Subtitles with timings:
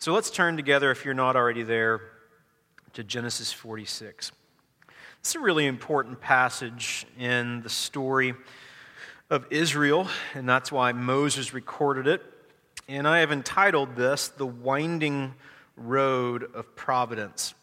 [0.00, 2.00] So let's turn together, if you're not already there,
[2.92, 4.30] to Genesis 46.
[5.18, 8.34] It's a really important passage in the story
[9.28, 12.22] of Israel, and that's why Moses recorded it.
[12.86, 15.34] And I have entitled this The Winding
[15.76, 17.54] Road of Providence.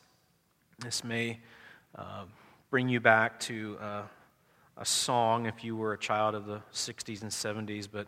[0.79, 1.39] This may
[1.97, 2.25] uh,
[2.69, 4.01] bring you back to uh,
[4.77, 8.07] a song if you were a child of the 60s and 70s, but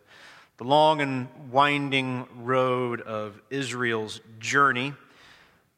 [0.58, 4.92] the long and winding road of Israel's journey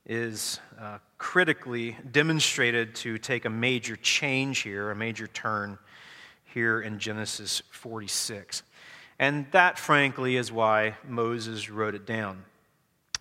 [0.06, 5.78] is uh, critically demonstrated to take a major change here, a major turn
[6.54, 8.62] here in Genesis 46.
[9.18, 12.42] And that, frankly, is why Moses wrote it down.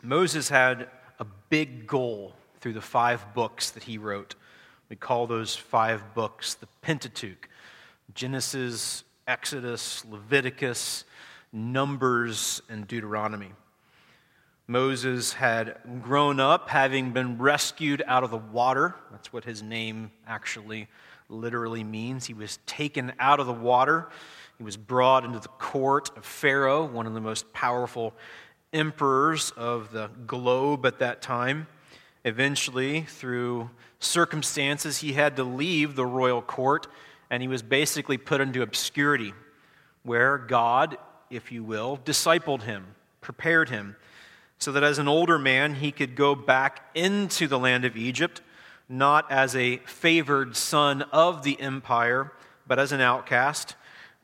[0.01, 0.87] Moses had
[1.19, 4.35] a big goal through the five books that he wrote.
[4.87, 7.49] We call those five books the Pentateuch
[8.15, 11.03] Genesis, Exodus, Leviticus,
[11.51, 13.51] Numbers, and Deuteronomy.
[14.67, 18.93] Moses had grown up having been rescued out of the water.
[19.09, 20.87] That's what his name actually
[21.27, 22.27] literally means.
[22.27, 24.09] He was taken out of the water.
[24.59, 28.13] He was brought into the court of Pharaoh, one of the most powerful
[28.71, 31.65] emperors of the globe at that time.
[32.25, 36.87] Eventually, through circumstances, he had to leave the royal court
[37.31, 39.33] and he was basically put into obscurity,
[40.03, 40.97] where God,
[41.29, 43.95] if you will, discipled him, prepared him,
[44.57, 48.41] so that as an older man he could go back into the land of Egypt,
[48.87, 52.31] not as a favored son of the empire,
[52.67, 53.75] but as an outcast,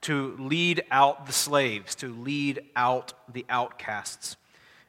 [0.01, 4.35] to lead out the slaves, to lead out the outcasts.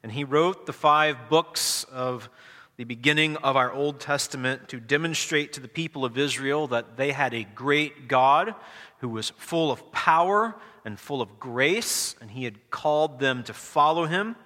[0.03, 2.29] And he wrote the five books of
[2.77, 7.13] the beginning of our Old Testament to demonstrate to the people of Israel that they
[7.13, 8.55] had a great God
[8.99, 10.55] who was full of power
[10.87, 14.37] and full of grace, and he had called them to follow him.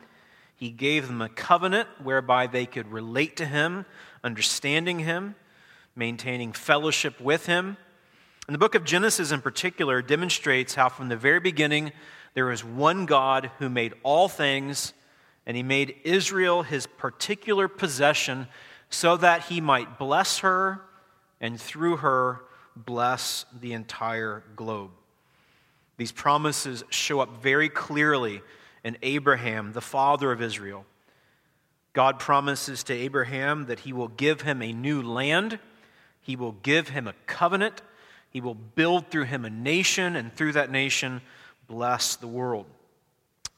[0.56, 3.84] He gave them a covenant whereby they could relate to him,
[4.24, 5.34] understanding him,
[5.94, 7.76] maintaining fellowship with him.
[8.46, 11.92] And the book of Genesis, in particular, demonstrates how from the very beginning
[12.32, 14.94] there is one God who made all things
[15.44, 18.48] and he made Israel his particular possession
[18.88, 20.80] so that he might bless her
[21.38, 22.40] and through her
[22.74, 24.90] bless the entire globe.
[26.00, 28.40] These promises show up very clearly
[28.82, 30.86] in Abraham, the father of Israel.
[31.92, 35.58] God promises to Abraham that he will give him a new land,
[36.22, 37.82] he will give him a covenant,
[38.30, 41.20] he will build through him a nation, and through that nation,
[41.68, 42.64] bless the world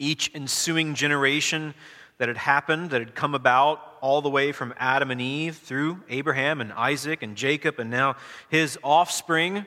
[0.00, 1.74] each ensuing generation
[2.18, 6.02] that had happened, that had come about all the way from Adam and Eve through
[6.08, 8.16] Abraham and Isaac and Jacob and now
[8.48, 9.64] his offspring.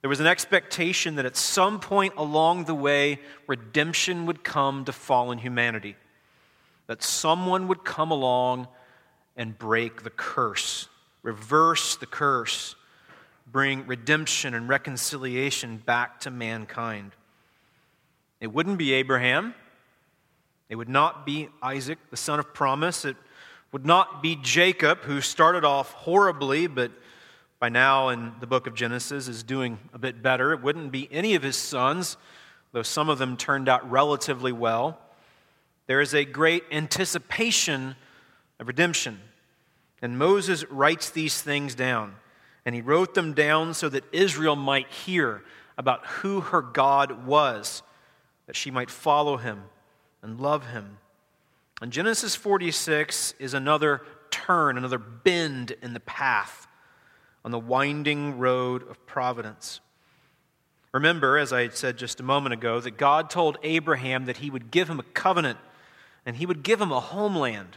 [0.00, 4.92] There was an expectation that at some point along the way, redemption would come to
[4.92, 5.96] fallen humanity.
[6.86, 8.68] That someone would come along
[9.36, 10.88] and break the curse,
[11.22, 12.76] reverse the curse,
[13.50, 17.12] bring redemption and reconciliation back to mankind.
[18.40, 19.54] It wouldn't be Abraham.
[20.68, 23.04] It would not be Isaac, the son of promise.
[23.04, 23.16] It
[23.72, 26.92] would not be Jacob, who started off horribly, but
[27.60, 30.52] by now in the book of Genesis is doing a bit better.
[30.52, 32.16] It wouldn't be any of his sons,
[32.72, 35.00] though some of them turned out relatively well.
[35.86, 37.96] There is a great anticipation
[38.60, 39.20] of redemption.
[40.00, 42.14] And Moses writes these things down.
[42.64, 45.42] And he wrote them down so that Israel might hear
[45.76, 47.82] about who her God was
[48.46, 49.62] that she might follow him
[50.22, 50.98] and love him.
[51.80, 56.67] And Genesis 46 is another turn, another bend in the path
[57.44, 59.80] on the winding road of providence.
[60.92, 64.70] Remember, as I said just a moment ago, that God told Abraham that he would
[64.70, 65.58] give him a covenant
[66.24, 67.76] and he would give him a homeland.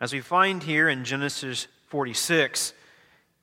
[0.00, 2.74] As we find here in Genesis 46,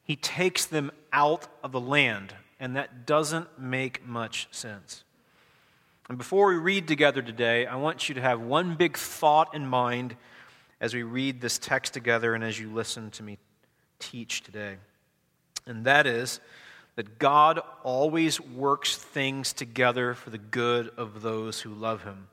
[0.04, 5.04] he takes them out of the land, and that doesn't make much sense.
[6.10, 9.68] And before we read together today, I want you to have one big thought in
[9.68, 10.16] mind
[10.82, 13.38] as we read this text together and as you listen to me
[14.00, 14.78] teach today.
[15.70, 16.40] And that is
[16.96, 22.28] that God always works things together for the good of those who love Him.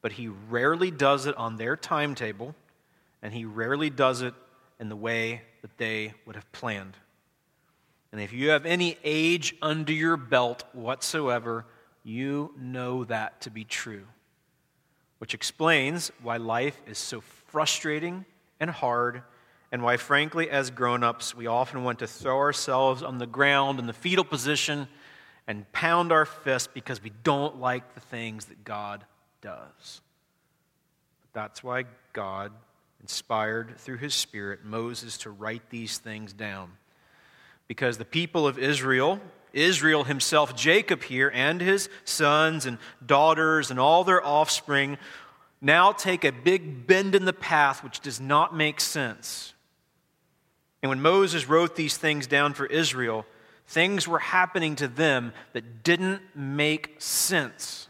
[0.00, 2.54] But He rarely does it on their timetable,
[3.20, 4.32] and He rarely does it
[4.78, 6.96] in the way that they would have planned.
[8.12, 11.66] And if you have any age under your belt whatsoever,
[12.04, 14.04] you know that to be true,
[15.18, 18.24] which explains why life is so frustrating
[18.60, 19.22] and hard,
[19.72, 23.78] and why, frankly, as grown ups, we often want to throw ourselves on the ground
[23.78, 24.86] in the fetal position
[25.46, 29.02] and pound our fist because we don't like the things that God
[29.40, 30.02] does.
[31.22, 32.52] But That's why God
[33.00, 36.72] inspired through his Spirit Moses to write these things down.
[37.66, 39.20] Because the people of Israel,
[39.54, 44.98] Israel himself, Jacob here, and his sons and daughters and all their offspring,
[45.62, 49.54] now take a big bend in the path which does not make sense.
[50.82, 53.24] And when Moses wrote these things down for Israel,
[53.68, 57.88] things were happening to them that didn't make sense.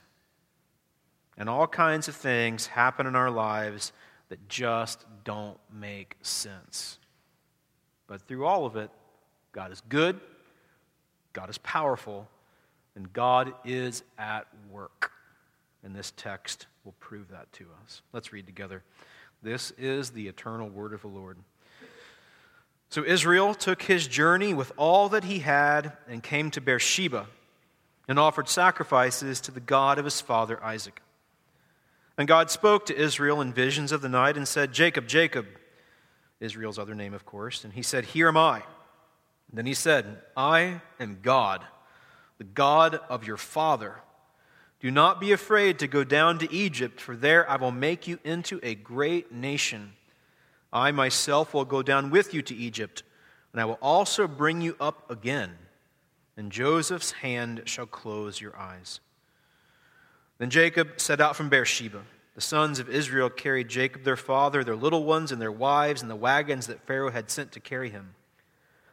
[1.38, 3.92] And all kinds of things happen in our lives
[4.28, 6.98] that just don't make sense.
[8.06, 8.90] But through all of it,
[9.52, 10.20] God is good,
[11.32, 12.28] God is powerful,
[12.94, 15.12] and God is at work.
[15.82, 18.02] And this text will prove that to us.
[18.12, 18.82] Let's read together.
[19.42, 21.38] This is the eternal word of the Lord.
[22.92, 27.26] So Israel took his journey with all that he had and came to Beersheba
[28.06, 31.00] and offered sacrifices to the God of his father Isaac.
[32.18, 35.46] And God spoke to Israel in visions of the night and said, Jacob, Jacob,
[36.38, 37.64] Israel's other name, of course.
[37.64, 38.56] And he said, Here am I.
[38.56, 41.64] And then he said, I am God,
[42.36, 43.94] the God of your father.
[44.80, 48.18] Do not be afraid to go down to Egypt, for there I will make you
[48.22, 49.94] into a great nation.
[50.72, 53.02] I myself will go down with you to Egypt,
[53.52, 55.52] and I will also bring you up again,
[56.36, 59.00] and Joseph's hand shall close your eyes.
[60.38, 62.02] Then Jacob set out from Beersheba.
[62.34, 66.10] The sons of Israel carried Jacob their father, their little ones, and their wives, and
[66.10, 68.14] the wagons that Pharaoh had sent to carry him.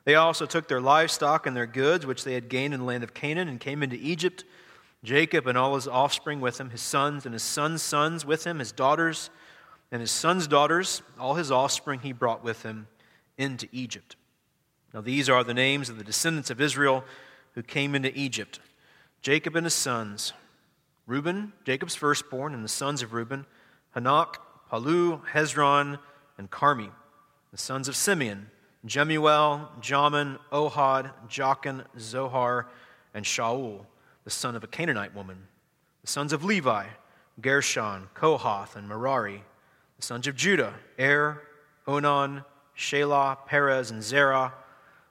[0.03, 3.03] They also took their livestock and their goods, which they had gained in the land
[3.03, 4.43] of Canaan, and came into Egypt
[5.03, 8.59] Jacob and all his offspring with him, his sons and his sons' sons with him,
[8.59, 9.29] his daughters
[9.91, 12.87] and his sons' daughters, all his offspring he brought with him
[13.37, 14.15] into Egypt.
[14.93, 17.03] Now, these are the names of the descendants of Israel
[17.53, 18.59] who came into Egypt
[19.21, 20.31] Jacob and his sons,
[21.05, 23.45] Reuben, Jacob's firstborn, and the sons of Reuben,
[23.93, 24.35] Hanoch,
[24.71, 25.99] Pallu, Hezron,
[26.37, 26.89] and Carmi,
[27.51, 28.49] the sons of Simeon,
[28.85, 32.67] Jemuel, Jamin, Ohad, Jachin, Zohar,
[33.13, 33.85] and Shaul
[34.29, 35.47] the son of a Canaanite woman.
[36.01, 36.85] The sons of Levi,
[37.41, 39.43] Gershon, Kohath, and Merari.
[39.99, 41.41] The sons of Judah, Er,
[41.85, 42.45] Onan,
[42.77, 44.53] Shelah, Perez, and Zerah.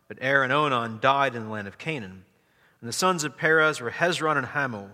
[0.09, 2.25] But Er and Onan died in the land of Canaan.
[2.81, 4.89] And the sons of Perez were Hezron and Hamul.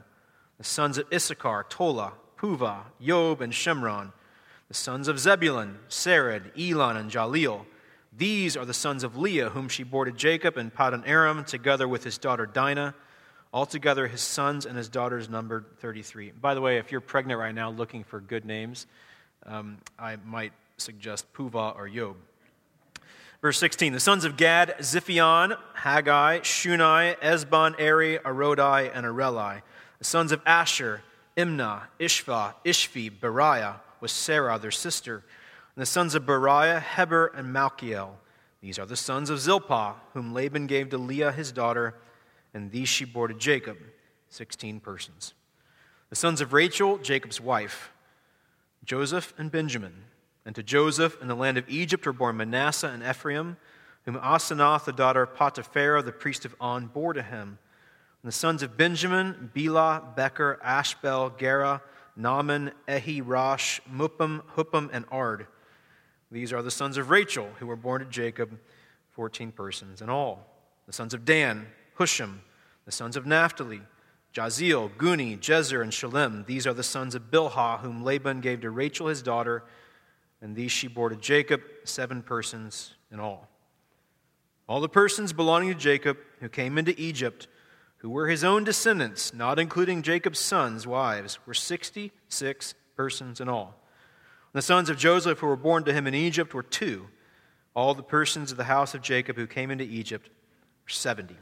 [0.58, 4.10] The sons of Issachar, Tola, Puvah, Yob, and Shimron.
[4.66, 7.64] The sons of Zebulun, Sered, Elon, and Jahleel.
[8.16, 11.86] These are the sons of Leah, whom she bore to Jacob in Paddan Aram, together
[11.86, 12.96] with his daughter Dinah.
[13.52, 16.32] Altogether, his sons and his daughters numbered 33.
[16.32, 18.88] By the way, if you're pregnant right now looking for good names,
[19.46, 22.16] um, I might suggest Puvah or Yob.
[23.40, 29.62] Verse 16 The sons of Gad, Ziphion, Haggai, Shunai, Ezbon, Eri, Arodi, and Areli.
[29.98, 31.02] The sons of Asher,
[31.36, 35.16] Imnah, Ishva, Ishvi, Beriah, with Sarah, their sister.
[35.76, 38.10] And the sons of Beriah, Heber, and Malchiel.
[38.60, 41.94] These are the sons of Zilpah, whom Laban gave to Leah his daughter
[42.54, 43.76] and these she bore to Jacob,
[44.30, 45.34] 16 persons.
[46.08, 47.90] The sons of Rachel, Jacob's wife,
[48.84, 50.04] Joseph and Benjamin.
[50.46, 53.56] And to Joseph in the land of Egypt were born Manasseh and Ephraim,
[54.04, 57.58] whom Asenath, the daughter of Potiphera, the priest of On, bore to him.
[58.22, 61.82] And the sons of Benjamin, Bela, Becher, Ashbel, Gera,
[62.16, 65.46] Naaman, Ehi, Rosh, Muppim, Huppim, and Ard.
[66.30, 68.58] These are the sons of Rachel, who were born to Jacob,
[69.12, 70.46] 14 persons in all.
[70.86, 72.38] The sons of Dan, Hushim,
[72.84, 73.80] the sons of Naphtali,
[74.34, 76.44] Jahzeel, Guni, Jezer, and Shalem.
[76.46, 79.62] These are the sons of Bilhah, whom Laban gave to Rachel his daughter,
[80.40, 83.48] and these she bore to Jacob, seven persons in all.
[84.68, 87.46] All the persons belonging to Jacob who came into Egypt,
[87.98, 93.80] who were his own descendants, not including Jacob's sons' wives, were 66 persons in all.
[94.52, 97.06] The sons of Joseph who were born to him in Egypt were two.
[97.74, 100.28] All the persons of the house of Jacob who came into Egypt
[100.84, 101.36] were 70.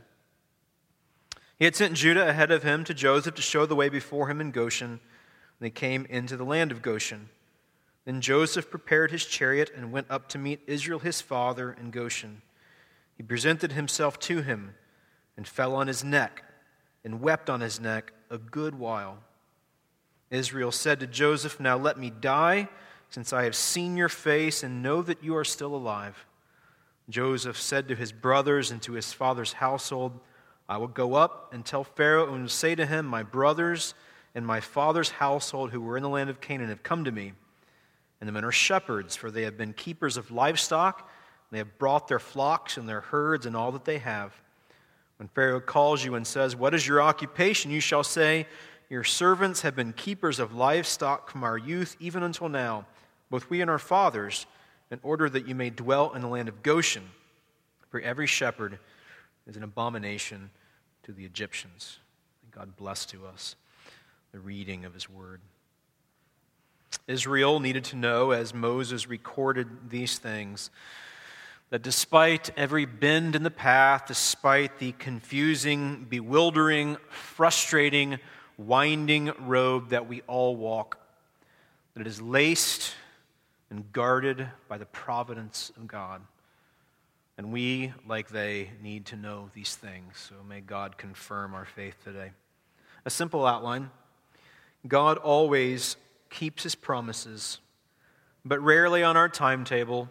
[1.62, 4.40] He had sent Judah ahead of him to Joseph to show the way before him
[4.40, 4.90] in Goshen.
[4.90, 5.00] And
[5.60, 7.28] They came into the land of Goshen.
[8.04, 12.42] Then Joseph prepared his chariot and went up to meet Israel his father in Goshen.
[13.16, 14.74] He presented himself to him
[15.36, 16.42] and fell on his neck
[17.04, 19.18] and wept on his neck a good while.
[20.32, 22.68] Israel said to Joseph, Now let me die,
[23.08, 26.26] since I have seen your face and know that you are still alive.
[27.08, 30.18] Joseph said to his brothers and to his father's household,
[30.68, 33.94] I will go up and tell Pharaoh and say to him, My brothers
[34.34, 37.32] and my father's household who were in the land of Canaan have come to me.
[38.20, 41.10] And the men are shepherds, for they have been keepers of livestock.
[41.50, 44.32] They have brought their flocks and their herds and all that they have.
[45.18, 47.70] When Pharaoh calls you and says, What is your occupation?
[47.70, 48.46] you shall say,
[48.88, 52.86] Your servants have been keepers of livestock from our youth even until now.
[53.28, 54.46] both we and our fathers,
[54.90, 57.10] in order that you may dwell in the land of Goshen.
[57.90, 58.78] For every shepherd
[59.46, 60.50] is an abomination
[61.04, 61.98] to the Egyptians.
[62.50, 63.56] God bless to us
[64.32, 65.40] the reading of his word.
[67.06, 70.70] Israel needed to know, as Moses recorded these things,
[71.70, 78.18] that despite every bend in the path, despite the confusing, bewildering, frustrating,
[78.58, 80.98] winding road that we all walk,
[81.94, 82.94] that it is laced
[83.70, 86.20] and guarded by the providence of God.
[87.42, 90.28] And we, like they, need to know these things.
[90.28, 92.30] So may God confirm our faith today.
[93.04, 93.90] A simple outline
[94.86, 95.96] God always
[96.30, 97.58] keeps his promises,
[98.44, 100.08] but rarely on our timetable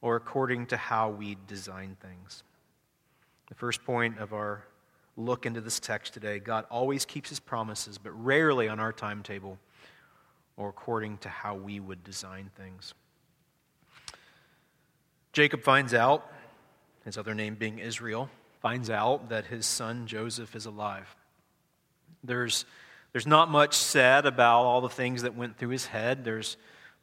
[0.00, 2.42] or according to how we design things.
[3.46, 4.64] The first point of our
[5.16, 9.60] look into this text today God always keeps his promises, but rarely on our timetable
[10.56, 12.94] or according to how we would design things.
[15.32, 16.30] Jacob finds out,
[17.04, 18.28] his other name being Israel,
[18.60, 21.16] finds out that his son Joseph is alive.
[22.22, 22.64] There's,
[23.12, 26.24] there's not much said about all the things that went through his head.
[26.24, 26.56] There's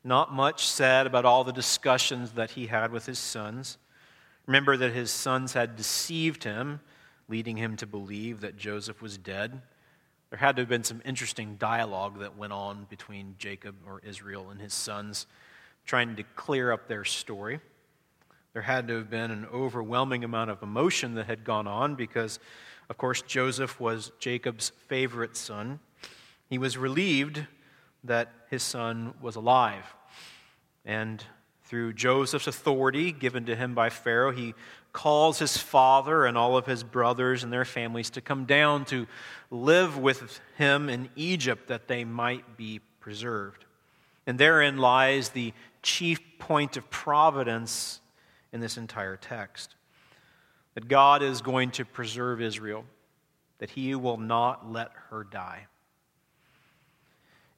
[0.03, 3.77] not much said about all the discussions that he had with his sons.
[4.45, 6.79] Remember that his sons had deceived him,
[7.27, 9.61] leading him to believe that Joseph was dead.
[10.29, 14.51] There had to have been some interesting dialogue that went on between Jacob or Israel
[14.51, 15.25] and his sons,
[15.85, 17.59] trying to clear up their story.
[18.59, 22.41] There had to have been an overwhelming amount of emotion that had gone on because,
[22.89, 25.79] of course, Joseph was Jacob's favorite son.
[26.49, 27.45] He was relieved
[28.03, 29.85] that his son was alive.
[30.83, 31.23] And
[31.63, 34.55] through Joseph's authority given to him by Pharaoh, he
[34.91, 39.07] calls his father and all of his brothers and their families to come down to
[39.49, 43.63] live with him in Egypt that they might be preserved.
[44.27, 48.01] And therein lies the chief point of providence
[48.51, 49.75] in this entire text
[50.75, 52.85] that God is going to preserve Israel,
[53.57, 55.65] that he will not let her die.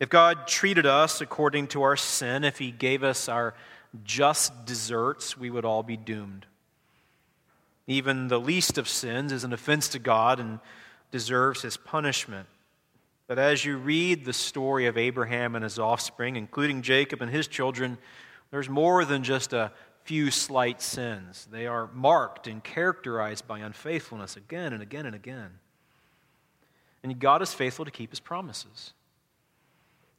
[0.02, 3.54] If God treated us according to our sin, if He gave us our
[4.04, 6.48] just deserts, we would all be doomed.
[7.86, 10.60] Even the least of sins is an offense to God and
[11.12, 12.48] deserves His punishment.
[13.28, 17.48] But as you read the story of Abraham and his offspring, including Jacob and his
[17.48, 18.00] children,
[18.50, 19.72] there's more than just a
[20.04, 21.48] few slight sins.
[21.52, 25.52] They are marked and characterized by unfaithfulness again and again and again.
[27.04, 28.94] And God is faithful to keep his promises.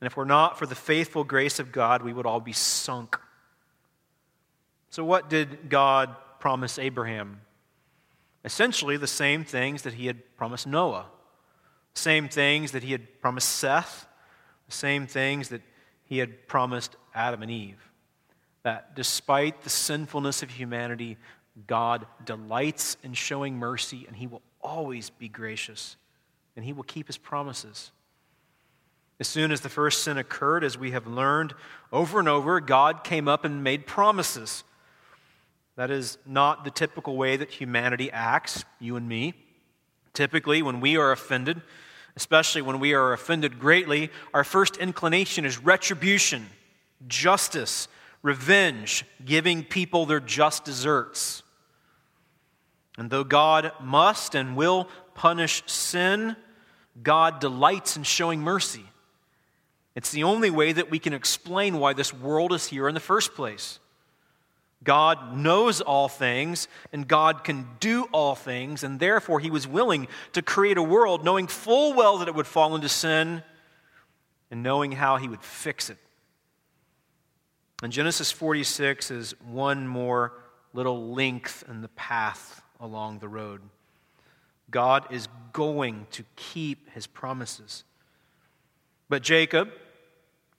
[0.01, 3.19] And if we're not for the faithful grace of God, we would all be sunk.
[4.91, 7.41] So, what did God promise Abraham?
[8.45, 11.07] Essentially, the same things that he had promised Noah,
[11.95, 14.07] same things that he had promised Seth,
[14.67, 15.63] the same things that
[16.05, 17.92] he had promised Adam and Eve.
[18.63, 21.17] That despite the sinfulness of humanity,
[21.67, 25.97] God delights in showing mercy, and he will always be gracious,
[26.57, 27.91] and he will keep his promises.
[29.21, 31.55] As soon as the first sin occurred, as we have learned
[31.93, 34.65] over and over, God came up and made promises.
[35.77, 39.35] That is not the typical way that humanity acts, you and me.
[40.13, 41.63] Typically, when we are offended,
[42.17, 46.49] especially when we are offended greatly, our first inclination is retribution,
[47.07, 47.89] justice,
[48.23, 51.43] revenge, giving people their just deserts.
[52.97, 56.37] And though God must and will punish sin,
[57.03, 58.85] God delights in showing mercy.
[59.95, 63.01] It's the only way that we can explain why this world is here in the
[63.01, 63.79] first place.
[64.85, 70.09] God knows all things, and God can do all things, and therefore He was willing
[70.33, 73.43] to create a world knowing full well that it would fall into sin
[74.51, 75.99] and knowing how He would fix it.
[77.83, 80.33] And Genesis 46 is one more
[80.73, 83.61] little length in the path along the road.
[84.71, 87.83] God is going to keep His promises.
[89.09, 89.69] But Jacob,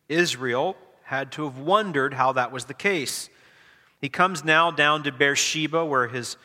[0.10, 3.30] Israel, had to have wondered how that was the case.
[4.02, 6.36] He comes now down to Beersheba, where his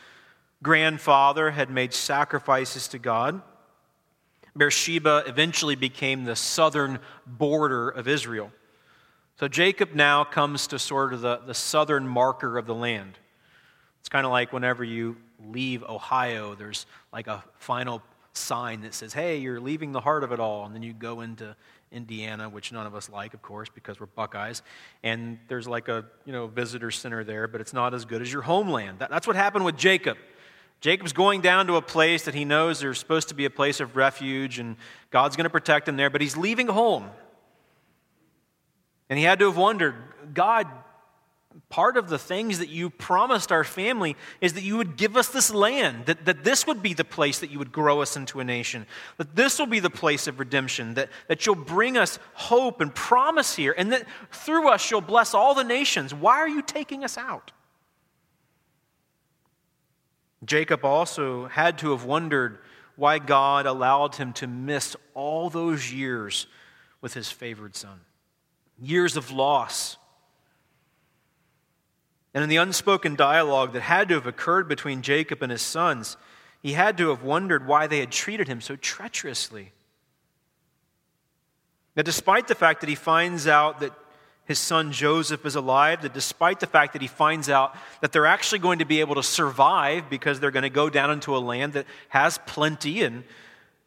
[0.63, 3.41] grandfather had made sacrifices to God.
[4.55, 8.51] Beersheba eventually became the southern border of Israel.
[9.39, 13.17] So Jacob now comes to sort of the, the southern marker of the land.
[14.01, 15.15] It's kind of like whenever you
[15.47, 18.01] leave Ohio, there's like a final
[18.33, 20.65] sign that says, hey, you're leaving the heart of it all.
[20.65, 21.55] And then you go into
[21.89, 24.61] Indiana, which none of us like, of course, because we're Buckeyes.
[25.03, 28.33] And there's like a you know visitor center there, but it's not as good as
[28.33, 28.99] your homeland.
[28.99, 30.17] That, that's what happened with Jacob.
[30.81, 33.79] Jacob's going down to a place that he knows there's supposed to be a place
[33.79, 34.75] of refuge, and
[35.11, 37.09] God's going to protect him there, but he's leaving home.
[39.09, 39.95] And he had to have wondered
[40.33, 40.67] God,
[41.69, 45.29] part of the things that you promised our family is that you would give us
[45.29, 48.39] this land, that, that this would be the place that you would grow us into
[48.39, 48.85] a nation,
[49.17, 52.93] that this will be the place of redemption, that, that you'll bring us hope and
[52.93, 56.13] promise here, and that through us you'll bless all the nations.
[56.13, 57.51] Why are you taking us out?
[60.45, 62.59] Jacob also had to have wondered
[62.95, 66.47] why God allowed him to miss all those years
[67.01, 68.01] with his favored son
[68.81, 69.97] years of loss.
[72.33, 76.15] And in the unspoken dialogue that had to have occurred between Jacob and his sons,
[76.61, 79.71] he had to have wondered why they had treated him so treacherously.
[81.95, 83.93] Now, despite the fact that he finds out that
[84.45, 88.25] his son Joseph is alive, that despite the fact that he finds out that they're
[88.25, 91.39] actually going to be able to survive because they're going to go down into a
[91.39, 93.23] land that has plenty, and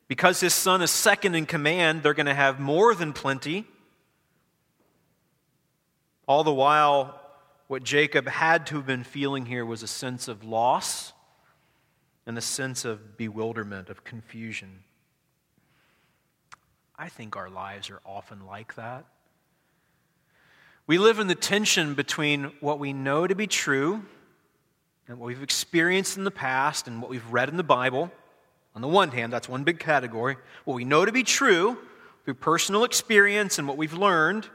[0.09, 3.67] because his son is second in command, they're going to have more than plenty.
[6.33, 7.21] All the while,
[7.67, 11.13] what Jacob had to have been feeling here was a sense of loss
[12.25, 14.79] and a sense of bewilderment, of confusion.
[16.99, 19.05] I think our lives are often like that.
[20.87, 24.03] We live in the tension between what we know to be true
[25.07, 28.11] and what we've experienced in the past and what we've read in the Bible.
[28.75, 30.39] On the one hand, that's one big category.
[30.65, 31.77] What we know to be true
[32.25, 34.49] through personal experience and what we've learned.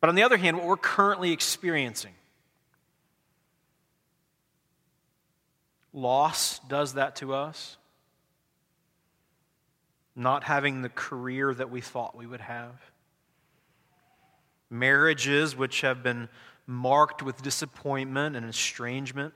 [0.00, 2.14] But on the other hand, what we're currently experiencing.
[5.92, 7.76] Loss does that to us.
[10.16, 12.74] Not having the career that we thought we would have.
[14.70, 16.28] Marriages which have been
[16.66, 19.34] marked with disappointment and estrangement.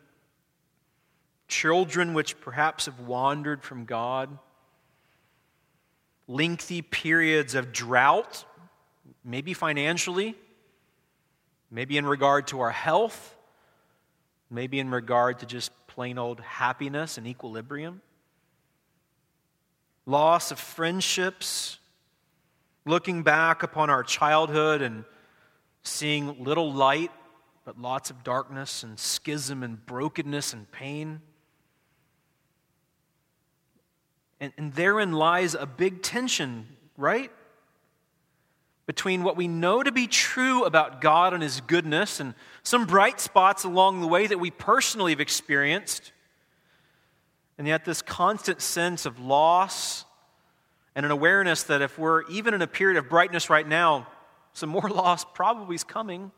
[1.49, 4.39] Children which perhaps have wandered from God.
[6.27, 8.45] Lengthy periods of drought,
[9.25, 10.37] maybe financially
[11.75, 13.37] Maybe in regard to our health,
[14.49, 18.01] maybe in regard to just plain old happiness and equilibrium.
[20.07, 21.81] Loss of friendships,
[22.87, 25.05] looking back upon our childhood and
[25.83, 27.11] seeing little light,
[27.65, 31.23] but lots of darkness and schism and brokenness and pain.
[34.39, 37.33] And, and therein lies a big tension, right?
[38.87, 43.21] Between what we know to be true about God and His goodness and some bright
[43.21, 46.13] spots along the way that we personally have experienced,
[47.57, 50.05] and yet this constant sense of loss
[50.95, 54.07] and an awareness that if we're even in a period of brightness right now,
[54.53, 56.31] some more loss probably is coming.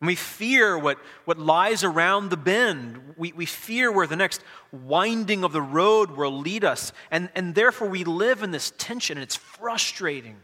[0.00, 3.14] And we fear what, what lies around the bend.
[3.16, 6.92] We, we fear where the next winding of the road will lead us.
[7.10, 10.36] And, and therefore, we live in this tension, and it's frustrating.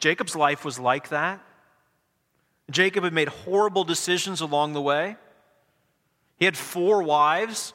[0.00, 1.40] Jacob's life was like that.
[2.70, 5.16] Jacob had made horrible decisions along the way.
[6.38, 7.74] He had four wives,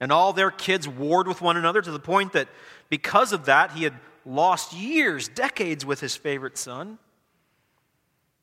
[0.00, 2.48] and all their kids warred with one another to the point that
[2.88, 3.94] because of that, he had
[4.26, 6.98] lost years, decades with his favorite son.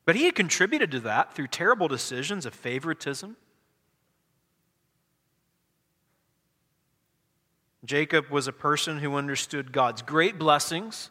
[0.06, 3.36] But he had contributed to that through terrible decisions of favoritism.
[7.84, 11.10] Jacob was a person who understood God's great blessings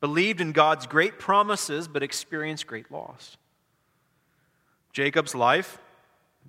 [0.00, 3.36] believed in God's great promises, but experienced great loss.
[4.92, 5.78] Jacob's life,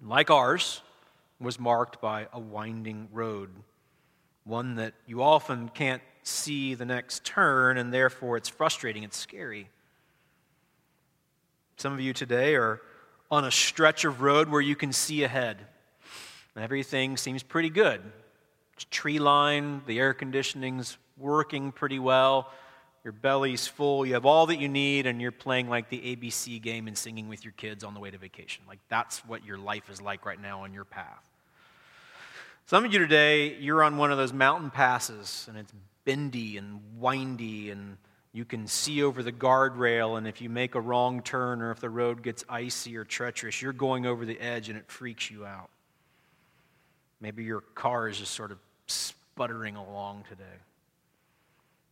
[0.02, 0.82] like ours,
[1.40, 3.50] was marked by a winding road,
[4.44, 9.70] one that you often can't see the next turn, and therefore it's frustrating, it's scary.
[11.78, 12.82] Some of you today are
[13.32, 15.58] on a stretch of road where you can see ahead.
[16.58, 18.02] Everything seems pretty good.
[18.74, 22.52] It's tree line, the air conditioning's working pretty well
[23.04, 26.62] your belly's full, you have all that you need, and you're playing like the ABC
[26.62, 28.64] game and singing with your kids on the way to vacation.
[28.68, 31.24] Like that's what your life is like right now on your path.
[32.66, 35.74] Some of you today, you're on one of those mountain passes, and it's
[36.06, 37.98] bendy and windy, and
[38.32, 41.80] you can see over the guardrail, and if you make a wrong turn or if
[41.80, 45.46] the road gets icy or treacherous, you're going over the edge and it freaks you
[45.46, 45.70] out.
[47.20, 50.44] Maybe your car is just sort of sputtering along today.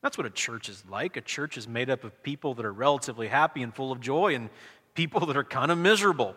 [0.02, 1.18] That's what a church is like.
[1.18, 4.36] A church is made up of people that are relatively happy and full of joy
[4.36, 4.50] and
[4.94, 6.36] people that are kind of miserable.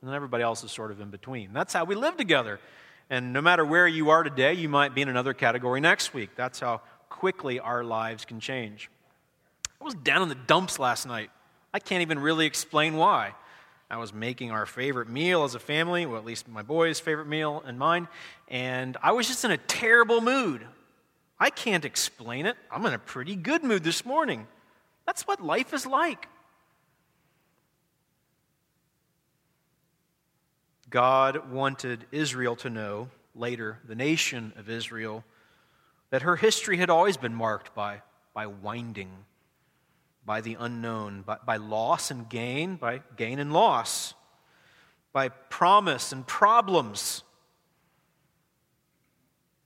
[0.00, 1.52] And then everybody else is sort of in between.
[1.52, 2.60] That's how we live together.
[3.10, 6.30] And no matter where you are today, you might be in another category next week.
[6.36, 8.88] That's how quickly our lives can change.
[9.80, 11.30] I was down in the dumps last night.
[11.74, 13.34] I can't even really explain why.
[13.90, 17.26] I was making our favorite meal as a family, well, at least my boys' favorite
[17.26, 18.06] meal and mine,
[18.46, 20.64] and I was just in a terrible mood.
[21.40, 22.56] I can't explain it.
[22.70, 24.46] I'm in a pretty good mood this morning.
[25.06, 26.28] That's what life is like.
[30.90, 35.24] God wanted Israel to know, later, the nation of Israel,
[36.10, 38.02] that her history had always been marked by,
[38.34, 39.10] by winding,
[40.26, 44.14] by the unknown, by, by loss and gain, by gain and loss,
[45.12, 47.22] by promise and problems.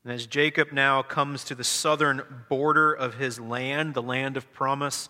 [0.05, 4.53] And as Jacob now comes to the southern border of his land, the land of
[4.53, 5.09] promise,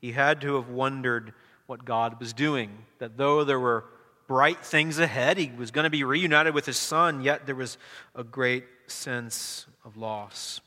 [0.00, 1.32] he had to have wondered
[1.66, 2.84] what God was doing.
[2.98, 3.86] That though there were
[4.26, 7.78] bright things ahead, he was going to be reunited with his son, yet there was
[8.14, 10.60] a great sense of loss.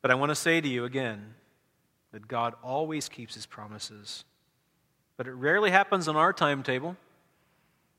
[0.00, 1.34] But I want to say to you again
[2.12, 4.24] that God always keeps his promises.
[5.18, 6.96] But it rarely happens on our timetable,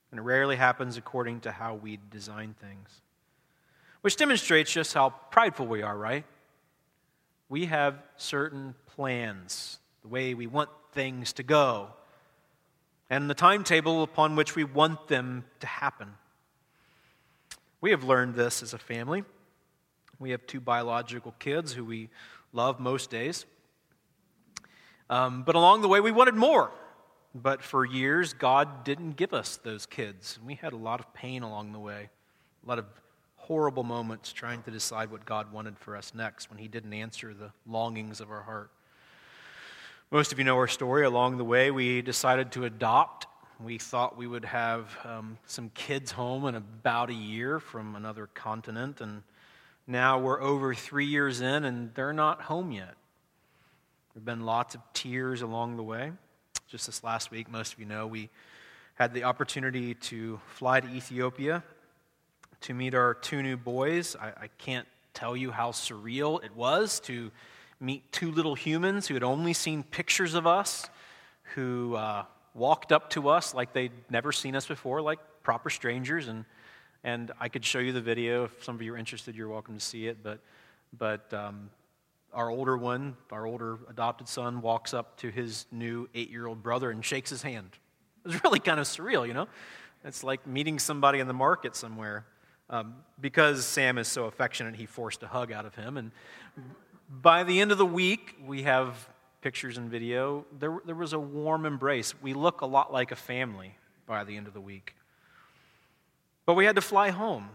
[0.09, 3.01] and it rarely happens according to how we design things.
[4.01, 6.23] Which demonstrates just how prideful we are, right?
[7.49, 11.89] We have certain plans, the way we want things to go,
[13.09, 16.13] and the timetable upon which we want them to happen.
[17.81, 19.23] We have learned this as a family.
[20.19, 22.09] We have two biological kids who we
[22.53, 23.45] love most days.
[25.09, 26.71] Um, but along the way, we wanted more.
[27.33, 30.37] But for years, God didn't give us those kids.
[30.37, 32.09] And we had a lot of pain along the way,
[32.63, 32.85] a lot of
[33.49, 37.33] horrible moments trying to decide what God wanted for us next when He didn't answer
[37.33, 38.69] the longings of our heart.
[40.11, 41.03] Most of you know our story.
[41.03, 43.25] Along the way, we decided to adopt.
[43.59, 48.27] We thought we would have um, some kids home in about a year from another
[48.27, 49.23] continent, and
[49.87, 52.93] now we're over three years in, and they're not home yet.
[54.13, 56.11] There have been lots of tears along the way.
[56.67, 58.29] Just this last week, most of you know, we
[58.93, 61.63] had the opportunity to fly to Ethiopia
[62.61, 64.15] to meet our two new boys.
[64.15, 67.31] I, I can't tell you how surreal it was to
[67.79, 70.89] meet two little humans who had only seen pictures of us,
[71.55, 76.27] who uh, walked up to us like they'd never seen us before, like proper strangers,
[76.27, 76.45] and
[77.03, 79.35] and I could show you the video if some of you are interested.
[79.35, 80.21] You're welcome to see it.
[80.21, 80.39] But,
[80.97, 81.69] but um,
[82.33, 86.61] our older one, our older adopted son, walks up to his new eight year old
[86.61, 87.69] brother and shakes his hand.
[88.25, 89.47] It was really kind of surreal, you know?
[90.03, 92.25] It's like meeting somebody in the market somewhere.
[92.69, 95.97] Um, because Sam is so affectionate, he forced a hug out of him.
[95.97, 96.11] And
[97.09, 99.09] by the end of the week, we have
[99.41, 100.45] pictures and video.
[100.59, 102.13] There, there was a warm embrace.
[102.21, 104.95] We look a lot like a family by the end of the week.
[106.45, 107.49] But we had to fly home.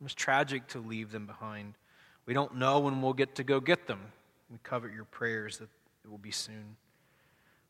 [0.00, 1.74] It was tragic to leave them behind.
[2.26, 4.00] We don't know when we'll get to go get them.
[4.50, 5.68] We covet your prayers that
[6.04, 6.76] it will be soon.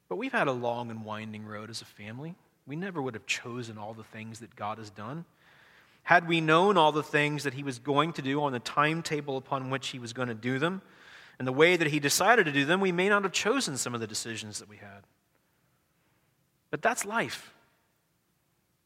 [0.09, 2.35] But we've had a long and winding road as a family.
[2.67, 5.25] We never would have chosen all the things that God has done.
[6.07, 9.37] Had we known all the things that He was going to do on the timetable
[9.37, 10.81] upon which He was going to do them,
[11.37, 13.93] and the way that He decided to do them, we may not have chosen some
[13.93, 15.03] of the decisions that we had.
[16.71, 17.53] But that's life.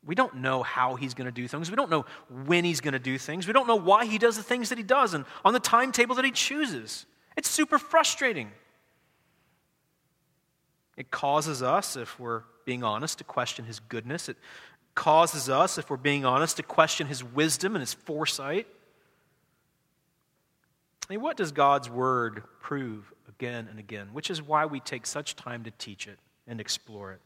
[0.03, 1.69] We don't know how he's going to do things.
[1.69, 2.07] We don't know
[2.47, 3.47] when he's going to do things.
[3.47, 6.15] We don't know why he does the things that he does and on the timetable
[6.15, 7.05] that he chooses.
[7.37, 8.51] It's super frustrating.
[10.97, 14.31] It causes us, if we're being honest, to question his goodness.
[14.31, 14.39] It
[15.01, 18.67] causes us, if we're being honest, to question his wisdom and his foresight.
[21.09, 24.09] I mean, what does God's word prove again and again?
[24.13, 27.21] Which is why we take such time to teach it and explore it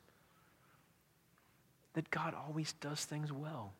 [1.95, 3.73] that God always does things well.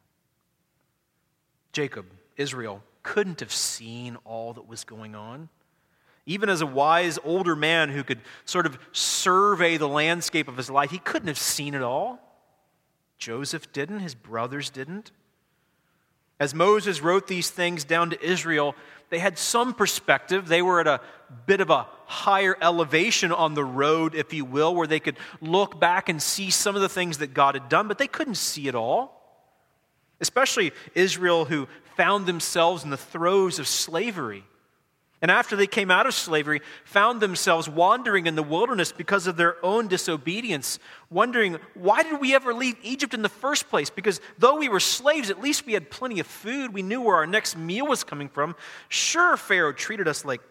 [1.71, 5.49] Jacob, Israel, couldn't have seen all that was going on.
[6.27, 10.69] Even as a wise older man who could sort of survey the landscape of his
[10.69, 12.24] life, he couldn't have seen it all.
[13.19, 15.13] Joseph didn't, his brothers didn't.
[16.41, 18.75] As Moses wrote these things down to Israel,
[19.11, 20.49] they had some perspective.
[20.49, 21.01] They were at a
[21.47, 25.79] bit of a higher elevation on the road, if you will, where they could look
[25.79, 28.67] back and see some of the things that God had done, but they couldn't see
[28.67, 29.21] it all.
[30.21, 34.45] Especially Israel, who found themselves in the throes of slavery
[35.25, 39.39] and after they came out of slavery, found themselves wandering in the wilderness because of
[39.39, 43.89] their own disobedience, wondering, why did we ever leave Egypt in the first place?
[43.89, 46.75] Because though we were slaves, at least we had plenty of food.
[46.75, 48.55] We knew where our next meal was coming from.
[48.91, 50.43] Sure, Pharaoh treated us like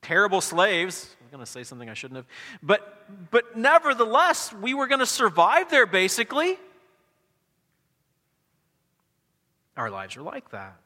[0.00, 1.14] terrible slaves.
[1.20, 2.26] I'm going to say something I shouldn't have.
[2.62, 6.56] But, but nevertheless, we were going to survive there, basically.
[9.76, 10.78] Our lives are like that.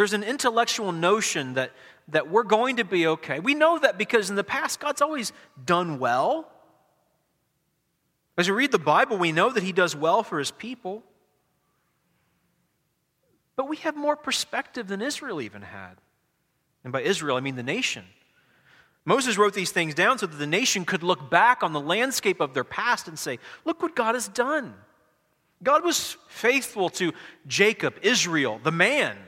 [0.00, 1.72] There's an intellectual notion that,
[2.08, 3.38] that we're going to be okay.
[3.38, 5.30] We know that because in the past, God's always
[5.62, 6.50] done well.
[8.38, 11.02] As we read the Bible, we know that He does well for His people.
[13.56, 15.96] But we have more perspective than Israel even had.
[16.82, 18.06] And by Israel, I mean the nation.
[19.04, 22.40] Moses wrote these things down so that the nation could look back on the landscape
[22.40, 24.72] of their past and say, Look what God has done.
[25.62, 27.12] God was faithful to
[27.46, 29.18] Jacob, Israel, the man.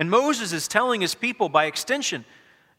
[0.00, 2.24] And Moses is telling his people, by extension,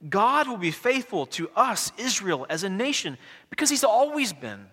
[0.09, 3.19] God will be faithful to us, Israel, as a nation,
[3.51, 4.65] because he's always been.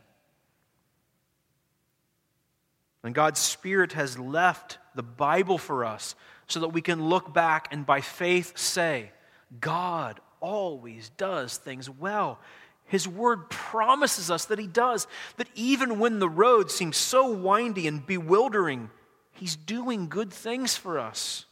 [3.04, 6.14] And God's Spirit has left the Bible for us
[6.46, 9.12] so that we can look back and by faith say,
[9.60, 12.38] God always does things well.
[12.86, 15.06] His word promises us that He does,
[15.36, 18.88] that even when the road seems so windy and bewildering,
[19.32, 21.44] He's doing good things for us.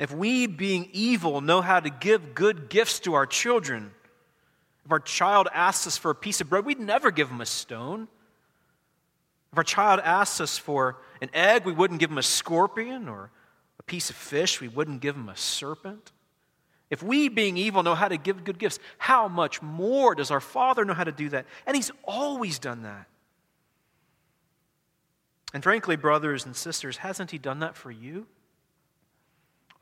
[0.00, 3.90] If we, being evil, know how to give good gifts to our children,
[4.86, 7.46] if our child asks us for a piece of bread, we'd never give them a
[7.46, 8.08] stone.
[9.52, 13.30] If our child asks us for an egg, we wouldn't give them a scorpion, or
[13.78, 16.12] a piece of fish, we wouldn't give them a serpent.
[16.88, 20.40] If we, being evil, know how to give good gifts, how much more does our
[20.40, 21.44] Father know how to do that?
[21.66, 23.06] And He's always done that.
[25.52, 28.26] And frankly, brothers and sisters, hasn't He done that for you?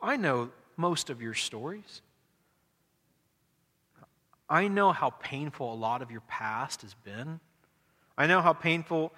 [0.00, 2.02] I know most of your stories.
[4.48, 7.40] I know how painful a lot of your past has been.
[8.16, 9.12] I know how painful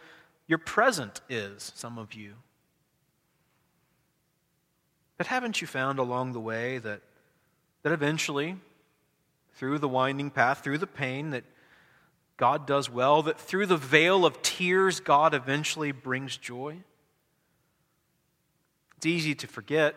[0.47, 2.35] your present is, some of you.
[5.17, 7.03] But haven't you found along the way that
[7.83, 8.57] that eventually,
[9.55, 11.45] through the winding path, through the pain, that
[12.37, 16.79] God does well, that through the veil of tears, God eventually brings joy.
[18.97, 19.95] It's easy to forget,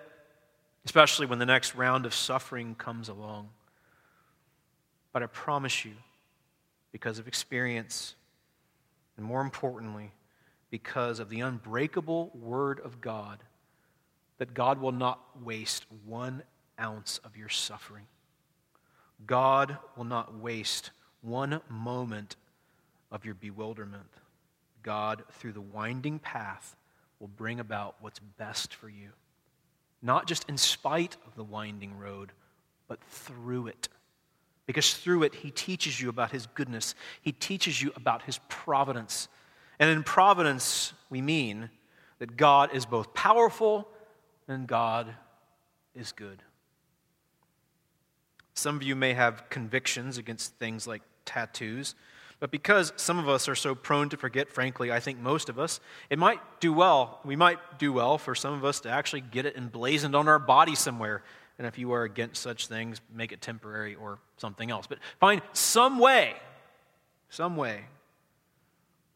[0.86, 3.50] especially when the next round of suffering comes along.
[5.12, 5.94] But I promise you,
[6.92, 8.16] because of experience,
[9.18, 10.12] and more importantly,
[10.70, 13.40] because of the unbreakable Word of God,
[14.40, 16.44] that God will not waste one
[16.80, 18.08] ounce of your suffering.
[19.26, 20.92] God will not waste
[21.22, 22.36] one moment
[23.12, 24.10] of your bewilderment.
[24.82, 26.76] God, through the winding path,
[27.20, 29.10] will bring about what's best for you.
[30.04, 32.34] Not just in spite of the winding road,
[32.88, 33.88] but through it.
[34.68, 39.30] Because through it, He teaches you about His goodness, He teaches you about His providence.
[39.80, 41.70] And in providence, we mean
[42.20, 43.88] that God is both powerful
[44.48, 45.16] and God
[45.96, 46.44] is good.
[48.54, 51.96] Some of you may have convictions against things like tattoos,
[52.44, 55.58] but because some of us are so prone to forget, frankly, I think most of
[55.58, 55.80] us,
[56.10, 57.22] it might do well.
[57.24, 60.40] We might do well for some of us to actually get it emblazoned on our
[60.40, 61.24] body somewhere.
[61.58, 64.88] And if you are against such things, make it temporary or something else.
[64.88, 66.34] But find some way,
[67.30, 67.86] some way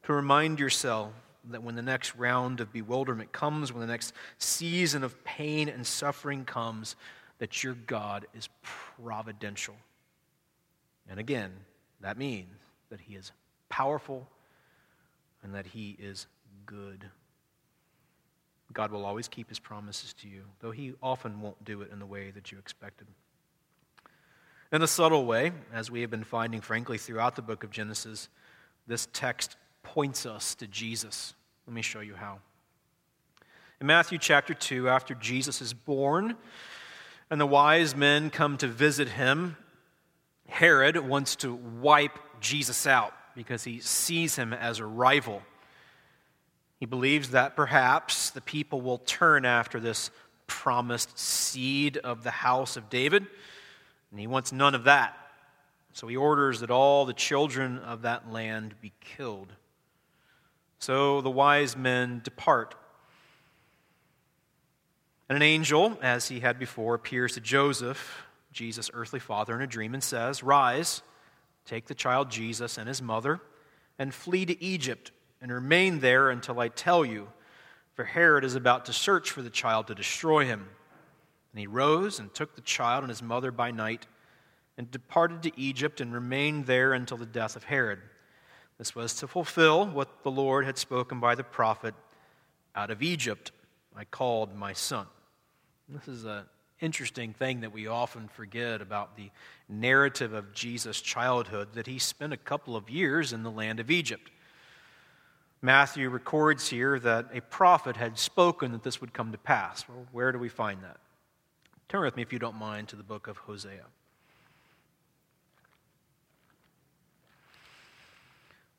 [0.03, 1.11] to remind yourself
[1.49, 5.85] that when the next round of bewilderment comes, when the next season of pain and
[5.85, 6.95] suffering comes,
[7.39, 8.47] that your God is
[9.03, 9.75] providential.
[11.09, 11.51] And again,
[11.99, 12.47] that means
[12.89, 13.31] that He is
[13.69, 14.27] powerful
[15.43, 16.27] and that He is
[16.65, 17.05] good.
[18.73, 21.99] God will always keep His promises to you, though He often won't do it in
[21.99, 23.07] the way that you expected.
[24.71, 28.27] In a subtle way, as we have been finding, frankly, throughout the book of Genesis,
[28.85, 31.33] this text points us to Jesus.
[31.65, 32.39] Let me show you how.
[33.79, 36.35] In Matthew chapter 2, after Jesus is born,
[37.29, 39.57] and the wise men come to visit him.
[40.47, 45.41] Herod wants to wipe Jesus out because he sees him as a rival.
[46.79, 50.11] He believes that perhaps the people will turn after this
[50.47, 53.25] promised seed of the house of David,
[54.11, 55.17] and he wants none of that.
[55.93, 59.51] So he orders that all the children of that land be killed.
[60.79, 62.75] So the wise men depart
[65.29, 69.67] and an angel, as he had before, appears to Joseph, Jesus' earthly father, in a
[69.67, 71.01] dream and says, Rise,
[71.67, 73.39] take the child Jesus and his mother,
[73.99, 77.27] and flee to Egypt, and remain there until I tell you,
[77.93, 80.67] for Herod is about to search for the child to destroy him.
[81.51, 84.07] And he rose and took the child and his mother by night,
[84.77, 87.99] and departed to Egypt, and remained there until the death of Herod.
[88.77, 91.95] This was to fulfill what the Lord had spoken by the prophet
[92.75, 93.51] Out of Egypt
[93.95, 95.07] I called my son.
[95.89, 96.43] This is an
[96.79, 99.29] interesting thing that we often forget about the
[99.67, 103.89] narrative of Jesus' childhood that he spent a couple of years in the land of
[103.89, 104.29] Egypt.
[105.61, 109.87] Matthew records here that a prophet had spoken that this would come to pass.
[109.89, 110.97] Well, where do we find that?
[111.89, 113.85] Turn with me, if you don't mind, to the book of Hosea.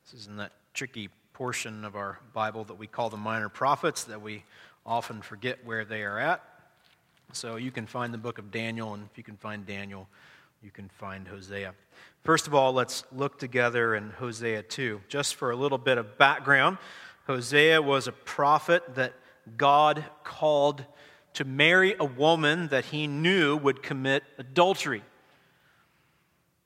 [0.04, 4.04] This is in that tricky portion of our Bible that we call the minor prophets
[4.04, 4.44] that we
[4.86, 6.42] often forget where they are at.
[7.32, 10.08] So you can find the book of Daniel, and if you can find Daniel,
[10.62, 11.74] you can find Hosea.
[12.24, 15.02] First of all, let's look together in Hosea 2.
[15.08, 16.78] Just for a little bit of background,
[17.26, 19.12] Hosea was a prophet that
[19.56, 20.84] God called
[21.34, 25.02] to marry a woman that he knew would commit adultery.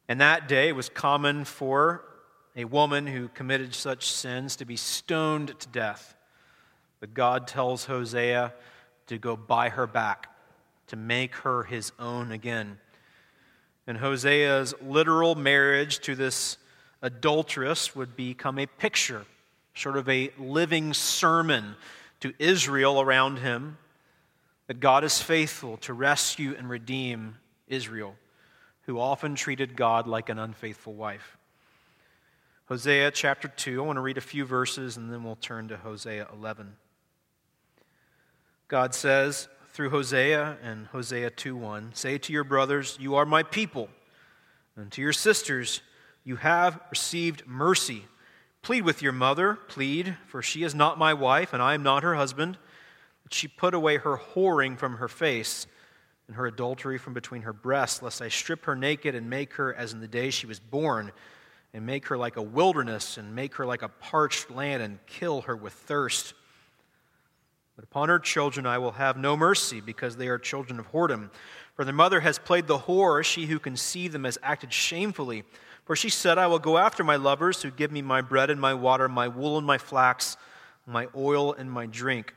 [0.09, 2.05] And that day it was common for
[2.57, 6.17] a woman who committed such sins to be stoned to death.
[7.01, 8.55] But God tells Hosea
[9.09, 10.29] to go buy her back,
[10.93, 12.79] to make her his own again.
[13.87, 16.59] And Hosea's literal marriage to this
[17.01, 19.25] adulteress would become a picture,
[19.75, 21.77] sort of a living sermon
[22.21, 23.79] to Israel around him
[24.67, 27.37] that God is faithful to rescue and redeem
[27.69, 28.15] Israel,
[28.83, 31.39] who often treated God like an unfaithful wife.
[32.67, 35.79] Hosea chapter 2, I want to read a few verses and then we'll turn to
[35.79, 36.77] Hosea 11.
[38.69, 43.89] God says through Hosea and Hosea 2:1, "Say to your brothers, you are my people,
[44.77, 45.81] and to your sisters,
[46.25, 48.07] you have received mercy.
[48.61, 52.03] Plead with your mother, plead, for she is not my wife and I am not
[52.03, 52.59] her husband."
[53.23, 55.67] But she put away her whoring from her face
[56.29, 59.73] and her adultery from between her breasts, lest I strip her naked and make her
[59.75, 61.13] as in the day she was born,
[61.73, 65.43] and make her like a wilderness, and make her like a parched land, and kill
[65.43, 66.35] her with thirst.
[67.77, 71.31] But upon her children I will have no mercy, because they are children of whoredom.
[71.75, 75.45] For their mother has played the whore, she who conceived them has acted shamefully.
[75.85, 78.61] For she said, I will go after my lovers who give me my bread and
[78.61, 80.37] my water, my wool and my flax,
[80.87, 82.35] my oil and my drink.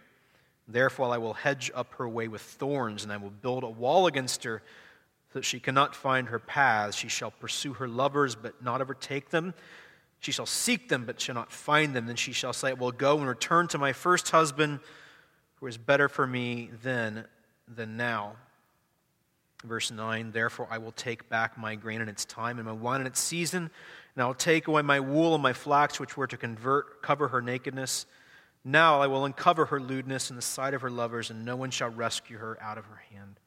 [0.68, 4.08] Therefore I will hedge up her way with thorns, and I will build a wall
[4.08, 4.64] against her,
[5.32, 6.96] so that she cannot find her paths.
[6.96, 9.54] She shall pursue her lovers, but not overtake them.
[10.22, 12.08] She shall seek them, but shall not find them.
[12.08, 14.80] Then she shall say, I will go and return to my first husband
[15.56, 17.26] who is better for me then
[17.68, 18.34] than now.
[19.64, 23.02] Verse 9 Therefore I will take back my grain in its time and my wine
[23.02, 23.70] in its season,
[24.16, 27.30] and I will take away my wool and my flax, which were to convert, cover
[27.30, 28.06] her nakedness.
[28.64, 31.72] Now I will uncover her lewdness in the sight of her lovers, and no one
[31.72, 33.40] shall rescue her out of her hand.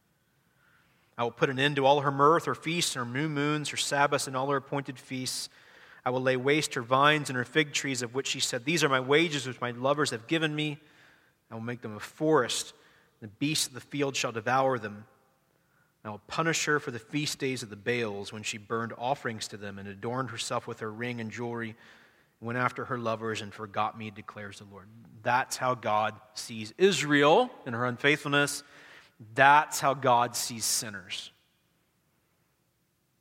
[1.16, 3.76] I will put an end to all her mirth, her feasts, her new moons, her
[3.76, 5.48] Sabbaths, and all her appointed feasts.
[6.04, 8.84] I will lay waste her vines and her fig trees, of which she said, These
[8.84, 10.78] are my wages which my lovers have given me.
[11.50, 12.74] I will make them a forest.
[13.20, 15.06] The beasts of the field shall devour them.
[16.04, 19.48] I will punish her for the feast days of the Baals, when she burned offerings
[19.48, 21.74] to them and adorned herself with her ring and jewelry,
[22.40, 24.86] went after her lovers and forgot me, declares the Lord.
[25.22, 28.62] That's how God sees Israel in her unfaithfulness.
[29.34, 31.32] That's how God sees sinners.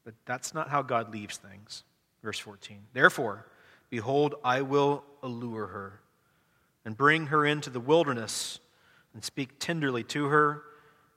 [0.06, 1.84] But that's not how God leaves things.
[2.24, 2.80] Verse 14.
[2.94, 3.48] Therefore,
[3.90, 6.00] behold, I will allure her
[6.88, 8.62] and bring her into the wilderness
[9.14, 10.64] and speak tenderly to her.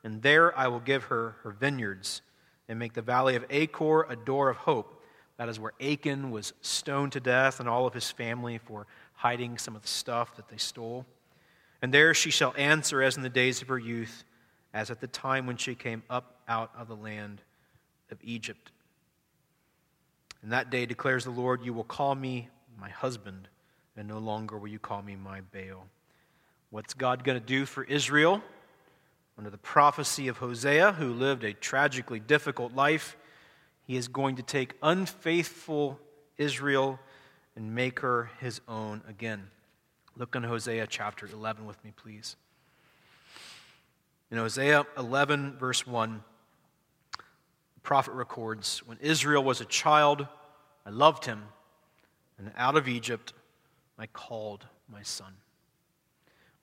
[0.02, 2.22] And there I will give her her vineyards
[2.68, 5.04] and make the valley of Achor a door of hope.
[5.36, 9.58] That is where Achan was stoned to death and all of his family for hiding
[9.58, 11.06] some of the stuff that they stole.
[11.80, 14.24] And there she shall answer as in the days of her youth,
[14.74, 17.42] as at the time when she came up out of the land
[18.10, 18.72] of Egypt.
[20.42, 23.46] In that day declares the Lord, you will call me my husband
[23.96, 25.86] and no longer will you call me my Baal.
[26.70, 28.42] What's God going to do for Israel?
[29.36, 33.16] Under the prophecy of Hosea, who lived a tragically difficult life,
[33.86, 35.98] he is going to take unfaithful
[36.36, 37.00] Israel
[37.56, 39.50] and make her his own again.
[40.16, 42.36] Look in Hosea chapter 11 with me, please.
[44.30, 46.22] In Hosea 11, verse 1,
[47.16, 50.26] the prophet records When Israel was a child,
[50.86, 51.42] I loved him,
[52.38, 53.32] and out of Egypt
[54.00, 55.34] I called my son.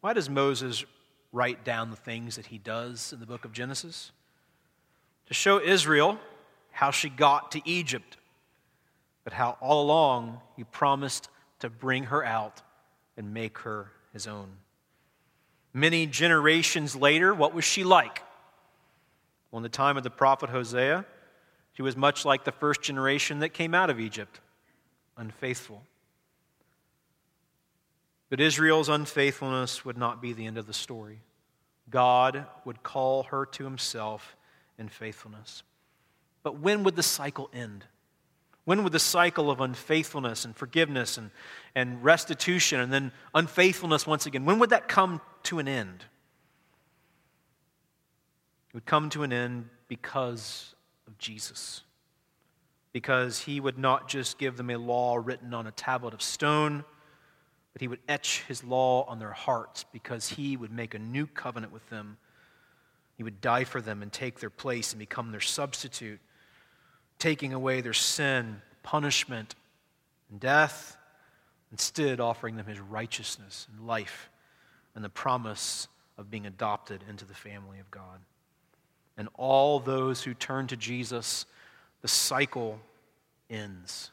[0.02, 0.84] Why does Moses
[1.32, 4.12] write down the things that he does in the book of Genesis?
[5.28, 6.18] To show Israel
[6.72, 8.18] how she got to Egypt,
[9.24, 12.64] but how all along he promised to bring her out
[13.16, 14.48] and make her his own.
[15.74, 18.24] Many generations later, what was she like?
[19.52, 21.06] Well, in the time of the prophet Hosea,
[21.74, 24.40] she was much like the first generation that came out of Egypt
[25.18, 25.84] unfaithful
[28.30, 31.22] but Israel's unfaithfulness would not be the end of the story.
[31.90, 34.36] God would call her to himself
[34.78, 35.64] in faithfulness.
[36.44, 37.86] But when would the cycle end?
[38.66, 41.32] When would the cycle of unfaithfulness and forgiveness and,
[41.74, 46.04] and restitution and then unfaithfulness once again, when would that come to an end?
[48.70, 50.76] It would come to an end because
[51.08, 51.84] of Jesus.
[52.92, 56.84] Because he would not just give them a law written on a tablet of stone
[57.78, 61.28] but he would etch his law on their hearts because he would make a new
[61.28, 62.18] covenant with them.
[63.18, 66.20] He would die for them and take their place and become their substitute
[67.20, 69.54] taking away their sin, punishment,
[70.32, 70.98] and death,
[71.72, 74.32] instead offering them his righteousness and life
[74.96, 78.22] and the promise of being adopted into the family of God.
[79.18, 81.46] And all those who turn to Jesus,
[82.02, 82.80] the cycle
[83.52, 84.10] ends.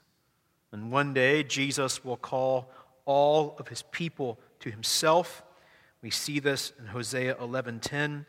[0.71, 2.69] And one day, Jesus will call
[3.05, 5.43] all of his people to himself.
[6.03, 8.27] We see this in Hosea 11:10.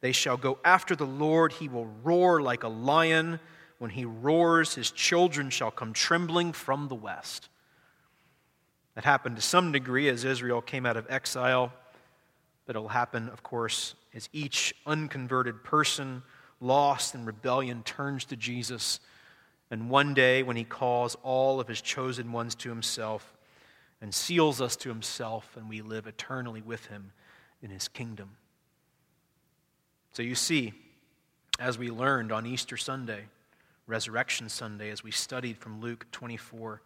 [0.00, 3.40] They shall go after the Lord, he will roar like a lion.
[3.78, 7.48] When he roars, his children shall come trembling from the west.
[8.94, 11.72] That happened to some degree as Israel came out of exile,
[12.64, 16.22] but it will happen, of course, as each unconverted person
[16.60, 18.98] lost in rebellion turns to Jesus.
[19.70, 23.35] And one day, when he calls all of his chosen ones to himself
[24.00, 27.12] and seals us to himself, and we live eternally with him
[27.62, 28.36] in his kingdom.
[30.12, 30.72] So you see,
[31.58, 33.24] as we learned on Easter Sunday,
[33.86, 36.82] Resurrection Sunday, as we studied from Luke 24,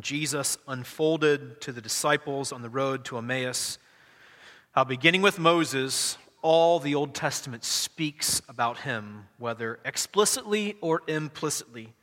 [0.00, 3.78] Jesus unfolded to the disciples on the road to Emmaus
[4.74, 11.94] how, beginning with Moses, all the Old Testament speaks about him, whether explicitly or implicitly.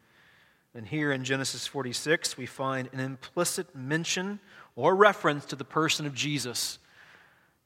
[0.74, 4.40] And here in Genesis 46, we find an implicit mention
[4.76, 6.80] or reference to the person of Jesus.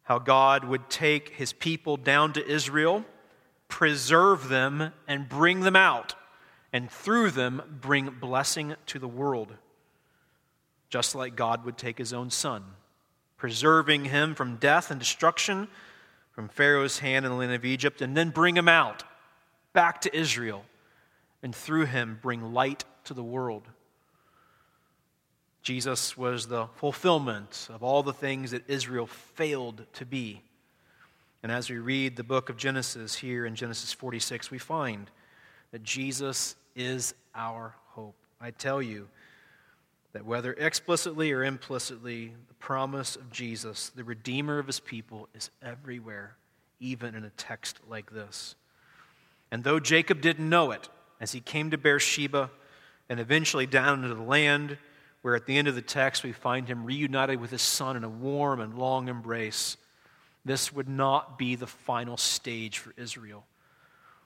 [0.04, 3.06] How God would take his people down to Israel,
[3.68, 6.16] preserve them, and bring them out,
[6.74, 9.54] and through them bring blessing to the world
[10.96, 12.64] just like God would take his own son,
[13.36, 15.68] preserving him from death and destruction
[16.32, 19.04] from Pharaoh's hand in the land of Egypt, and then bring him out
[19.74, 20.64] back to Israel,
[21.44, 23.64] and through him bring light to the world.
[25.62, 30.42] Jesus was the fulfillment of all the things that Israel failed to be.
[31.42, 35.10] And as we read the book of Genesis here in Genesis 46, we find
[35.72, 38.16] that Jesus is our hope.
[38.40, 39.08] I tell you,
[40.16, 45.50] that whether explicitly or implicitly, the promise of Jesus, the Redeemer of his people, is
[45.62, 46.38] everywhere,
[46.80, 48.56] even in a text like this.
[49.52, 50.88] And though Jacob didn't know it,
[51.20, 52.50] as he came to Beersheba
[53.10, 54.78] and eventually down into the land,
[55.22, 58.04] where at the end of the text we find him reunited with his son in
[58.04, 59.78] a warm and long embrace,
[60.44, 63.46] this would not be the final stage for Israel.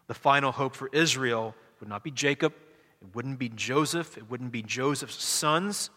[0.08, 2.54] The final hope for Israel would not be Jacob,
[3.02, 4.18] it wouldn't be Joseph.
[4.18, 5.90] It wouldn't be Joseph's sons.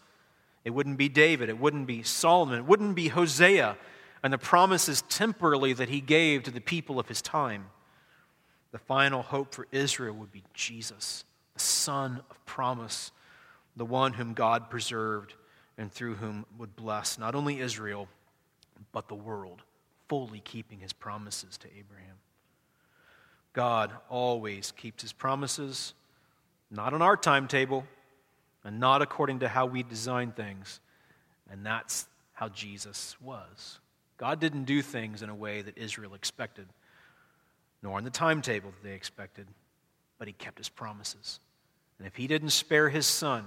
[0.63, 1.49] It wouldn't be David.
[1.49, 2.59] It wouldn't be Solomon.
[2.59, 3.77] It wouldn't be Hosea
[4.23, 7.65] and the promises temporally that he gave to the people of his time.
[8.71, 13.11] The final hope for Israel would be Jesus, the Son of promise,
[13.75, 15.33] the one whom God preserved
[15.77, 18.07] and through whom would bless not only Israel,
[18.91, 19.61] but the world,
[20.07, 22.15] fully keeping his promises to Abraham.
[23.53, 25.93] God always keeps his promises
[26.73, 27.85] not on our timetable,
[28.63, 30.79] and not according to how we design things.
[31.51, 33.79] And that's how Jesus was.
[34.17, 36.67] God didn't do things in a way that Israel expected,
[37.83, 39.47] nor on the timetable that they expected,
[40.23, 41.41] but he kept his promises.
[41.97, 43.43] And if he didn't spare his son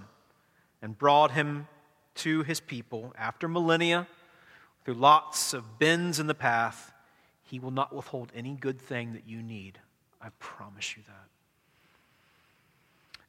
[0.82, 1.68] and brought him
[2.16, 4.06] to his people after millennia
[4.84, 6.92] through lots of bends in the path,
[7.44, 9.78] he will not withhold any good thing that you need.
[10.20, 11.28] I promise you that.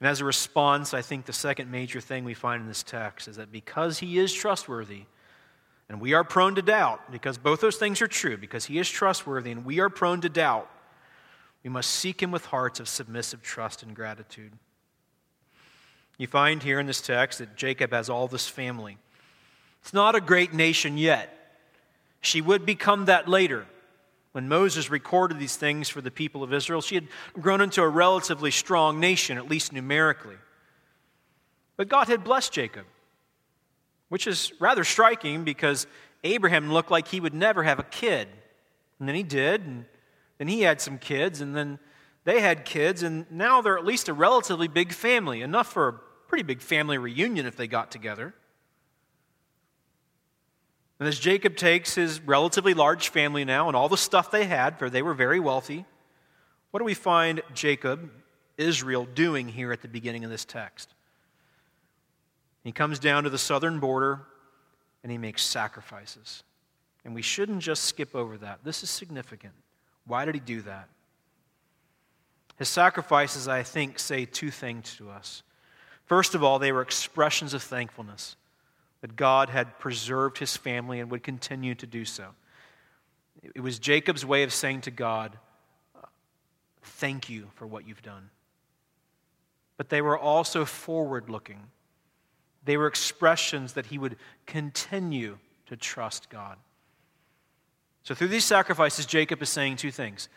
[0.02, 3.30] And as a response, I think the second major thing we find in this text
[3.30, 5.04] is that because he is trustworthy,
[5.88, 8.90] and we are prone to doubt, because both those things are true, because he is
[8.90, 10.70] trustworthy and we are prone to doubt,
[11.68, 14.54] we must seek him with hearts of submissive trust and gratitude.
[16.18, 18.98] You find here in this text that Jacob has all this family.
[19.82, 21.58] It's not a great nation yet.
[22.22, 23.66] She would become that later.
[24.32, 27.90] When Moses recorded these things for the people of Israel, she had grown into a
[27.90, 30.38] relatively strong nation, at least numerically.
[31.76, 32.86] But God had blessed Jacob,
[34.08, 35.86] which is rather striking because
[36.24, 38.30] Abraham looked like he would never have a kid.
[39.00, 39.84] And then he did, and
[40.38, 41.80] then he had some kids, and then
[42.24, 45.94] they had kids, and now they're at least a relatively big family, enough for a
[46.28, 48.34] pretty big family reunion if they got together.
[51.00, 54.80] And as Jacob takes his relatively large family now and all the stuff they had,
[54.80, 55.86] for they were very wealthy,
[56.72, 58.12] what do we find Jacob,
[58.58, 60.94] Israel, doing here at the beginning of this text?
[62.64, 64.22] He comes down to the southern border
[65.04, 66.44] and he makes sacrifices.
[67.06, 68.60] And we shouldn't just skip over that.
[68.64, 69.54] This is significant.
[70.08, 70.88] Why did he do that?
[72.58, 75.44] His sacrifices, I think, say two things to us.
[76.06, 78.36] First of all, they were expressions of thankfulness
[79.02, 82.30] that God had preserved his family and would continue to do so.
[83.44, 85.38] It was Jacob's way of saying to God,
[86.82, 88.30] Thank you for what you've done.
[89.76, 91.60] but they were also forward looking.
[92.66, 94.16] They were expressions that he would
[94.48, 95.38] continue
[95.68, 96.58] to trust God.
[98.08, 100.30] So, through these sacrifices, Jacob is saying two things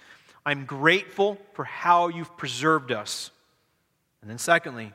[0.45, 3.31] I'm grateful for how you've preserved us.
[4.21, 4.93] And then, secondly,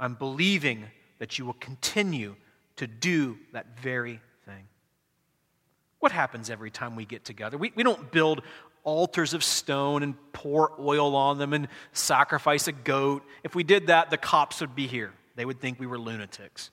[0.00, 0.86] I'm believing
[1.20, 2.34] that you will continue
[2.74, 4.66] to do that very thing.
[6.00, 7.56] What happens every time we get together?
[7.56, 8.42] We, we don't build
[8.82, 13.22] altars of stone and pour oil on them and sacrifice a goat.
[13.44, 15.12] If we did that, the cops would be here.
[15.36, 16.72] They would think we were lunatics.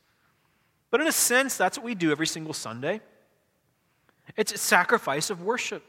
[0.89, 3.01] But in a sense, that's what we do every single Sunday.
[4.38, 5.84] It's a sacrifice of worship.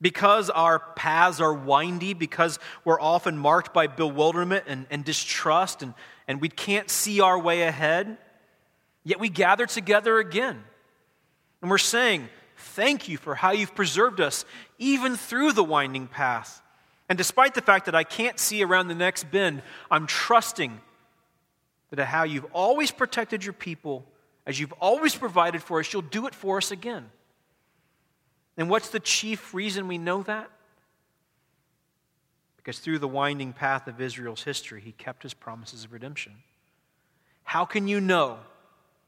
[0.00, 5.94] Because our paths are windy, because we're often marked by bewilderment and, and distrust, and,
[6.28, 8.16] and we can't see our way ahead,
[9.02, 10.62] yet we gather together again.
[11.62, 12.28] And we're saying,
[12.58, 14.44] Thank you for how you've preserved us,
[14.78, 16.60] even through the winding path.
[17.08, 20.80] And despite the fact that I can't see around the next bend, I'm trusting
[21.90, 24.04] that how you've always protected your people,
[24.48, 27.10] as you've always provided for us, you'll do it for us again.
[28.56, 30.50] And what's the chief reason we know that?
[32.56, 36.32] Because through the winding path of Israel's history, he kept his promises of redemption.
[37.44, 38.38] How can you know?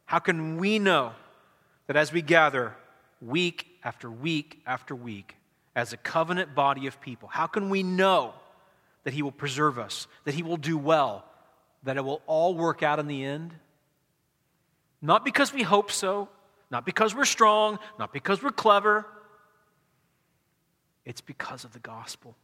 [0.05, 1.13] How can we know
[1.87, 2.75] that as we gather
[3.23, 5.37] week after week after week
[5.75, 8.35] as a covenant body of people, how can we know
[9.05, 11.25] that he will preserve us, that he will do well,
[11.83, 13.55] that it will all work out in the end?
[15.03, 16.29] Not because we hope so,
[16.71, 19.07] not because we're strong, not because we're clever.
[21.05, 22.37] It's because of the gospel.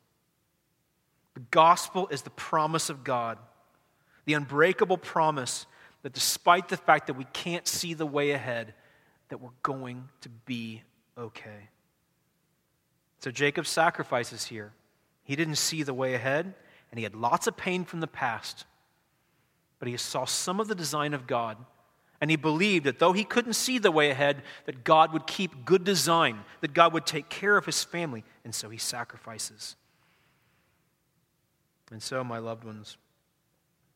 [1.34, 3.38] The gospel is the promise of God,
[4.24, 5.66] the unbreakable promise
[6.02, 8.74] that despite the fact that we can't see the way ahead,
[9.28, 10.82] that we're going to be
[11.18, 11.68] okay.
[13.18, 14.72] So Jacob sacrifices here.
[15.24, 16.54] He didn't see the way ahead,
[16.90, 18.64] and he had lots of pain from the past
[19.78, 21.56] but he saw some of the design of God.
[22.20, 25.64] And he believed that though he couldn't see the way ahead, that God would keep
[25.64, 28.24] good design, that God would take care of his family.
[28.44, 29.76] And so he sacrifices.
[31.90, 32.96] And so, my loved ones,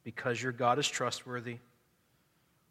[0.05, 1.59] because your God is trustworthy,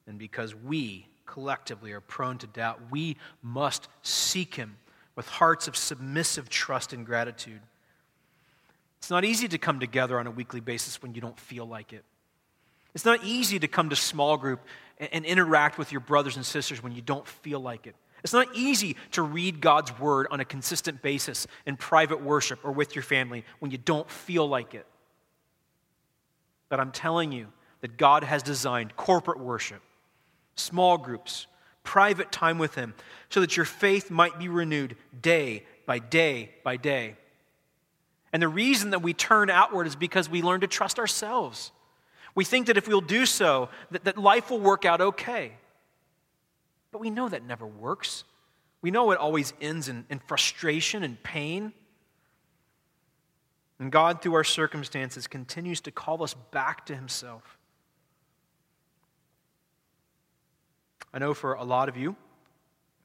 [0.08, 4.78] and because we collectively are prone to doubt, we must seek him
[5.16, 7.60] with hearts of submissive trust and gratitude.
[9.00, 11.94] It's not easy to come together on a weekly basis when you don't feel like
[11.94, 12.06] it.
[12.96, 14.62] It's not easy to come to small group
[15.00, 17.96] and, and interact with your brothers and sisters when you don't feel like it.
[18.24, 22.72] It's not easy to read God's word on a consistent basis in private worship or
[22.72, 24.86] with your family when you don't feel like it.
[26.68, 27.48] But I'm telling you
[27.82, 29.82] that God has designed corporate worship,
[30.56, 31.48] small groups,
[31.84, 32.94] private time with Him,
[33.30, 37.16] so that your faith might be renewed day by day by day.
[38.32, 41.72] And the reason that we turn outward is because we learn to trust ourselves.
[42.40, 45.52] We think that if we'll do so, that, that life will work out okay.
[46.90, 48.24] But we know that never works.
[48.82, 51.74] We know it always ends in, in frustration and pain.
[53.78, 57.58] And God, through our circumstances, continues to call us back to Himself.
[61.14, 62.16] I know for a lot of you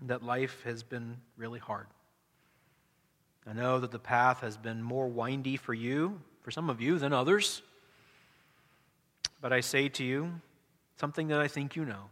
[0.07, 1.89] that life has been really hard.
[3.49, 7.01] I know that the path has been more windy for you, for some of you,
[7.01, 7.62] than others.
[9.45, 10.40] But I say to you
[10.97, 12.05] something that I think you know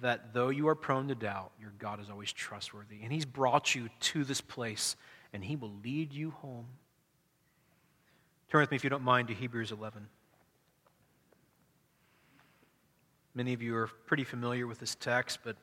[0.00, 3.00] that though you are prone to doubt, your God is always trustworthy.
[3.02, 4.94] And He's brought you to this place,
[5.32, 6.66] and He will lead you home.
[8.48, 10.06] Turn with me, if you don't mind, to Hebrews 11.
[13.34, 15.56] Many of you are pretty familiar with this text, but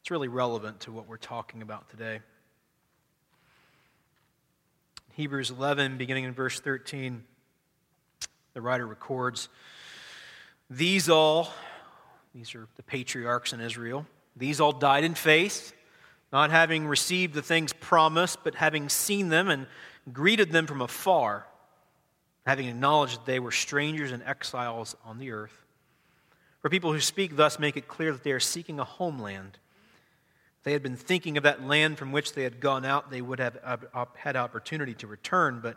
[0.00, 2.20] it's really relevant to what we're talking about today.
[5.12, 7.22] Hebrews 11, beginning in verse 13
[8.54, 9.48] the writer records,
[10.70, 11.52] These all,
[12.34, 15.72] these are the patriarchs in Israel, these all died in faith,
[16.32, 19.66] not having received the things promised, but having seen them and
[20.12, 21.46] greeted them from afar,
[22.46, 25.64] having acknowledged that they were strangers and exiles on the earth.
[26.60, 29.58] For people who speak thus make it clear that they are seeking a homeland.
[30.62, 33.38] They had been thinking of that land from which they had gone out, they would
[33.38, 33.86] have
[34.16, 35.76] had opportunity to return, but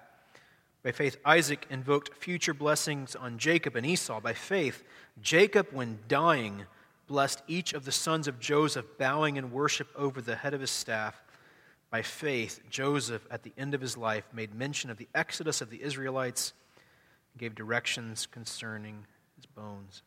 [0.83, 4.19] By faith, Isaac invoked future blessings on Jacob and Esau.
[4.19, 4.83] By faith,
[5.21, 6.63] Jacob, when dying,
[7.07, 10.71] blessed each of the sons of Joseph, bowing in worship over the head of his
[10.71, 11.21] staff.
[11.91, 15.69] By faith, Joseph, at the end of his life, made mention of the exodus of
[15.69, 16.53] the Israelites
[17.33, 19.05] and gave directions concerning
[19.35, 20.01] his bones.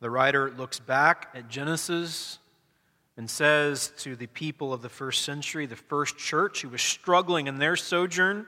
[0.00, 2.40] The writer looks back at Genesis
[3.16, 7.46] and says to the people of the first century, the first church who was struggling
[7.46, 8.46] in their sojourn,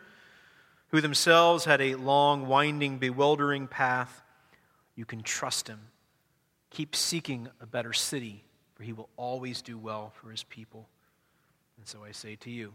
[0.94, 4.22] who themselves had a long, winding, bewildering path,
[4.94, 5.80] you can trust him.
[6.70, 8.44] Keep seeking a better city,
[8.76, 10.88] for he will always do well for his people.
[11.78, 12.74] And so I say to you,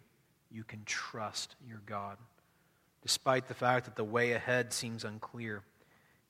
[0.51, 2.17] you can trust your God.
[3.03, 5.63] Despite the fact that the way ahead seems unclear,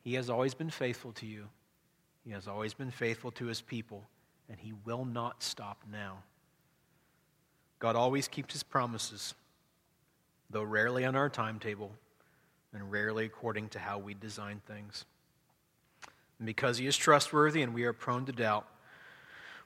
[0.03, 1.47] he has always been faithful to you.
[2.23, 4.07] He has always been faithful to his people,
[4.47, 6.19] and he will not stop now.
[7.79, 9.33] God always keeps his promises
[10.49, 11.91] though rarely on our timetable
[12.73, 15.05] and rarely according to how we design things.
[16.37, 18.67] And because he is trustworthy and we are prone to doubt,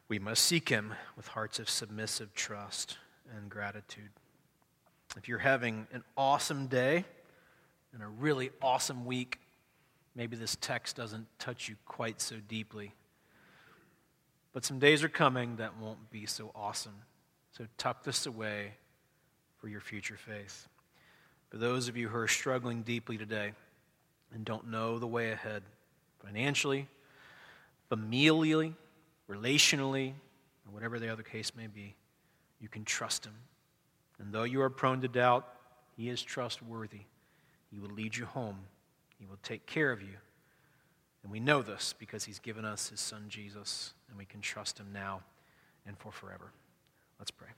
[0.08, 2.98] we must seek him with hearts of submissive trust
[3.36, 4.10] and gratitude.
[5.16, 7.06] If you're having an awesome day
[7.94, 9.40] and a really awesome week,
[10.16, 12.94] maybe this text doesn't touch you quite so deeply.
[14.54, 16.96] But some days are coming that won't be so awesome.
[17.58, 18.74] So tuck this away
[19.60, 20.68] for your future faith.
[21.54, 23.54] For those of you who are struggling deeply today
[24.34, 25.62] and don't know the way ahead,
[26.26, 26.88] financially,
[27.92, 28.74] familially,
[29.30, 30.14] relationally,
[30.66, 31.94] or whatever the other case may be,
[32.60, 33.36] you can trust Him.
[34.18, 35.48] And though you are prone to doubt,
[35.96, 37.02] He is trustworthy.
[37.72, 38.58] He will lead you home,
[39.20, 40.18] He will take care of you.
[41.22, 44.80] And we know this because He's given us His Son Jesus, and we can trust
[44.80, 45.22] Him now
[45.86, 46.52] and for forever.
[47.20, 47.50] Let's pray.